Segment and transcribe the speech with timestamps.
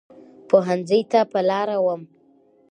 [0.49, 2.01] پوهنځۍ ته په لاره وم.